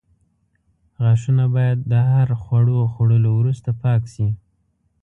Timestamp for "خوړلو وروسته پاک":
2.93-4.03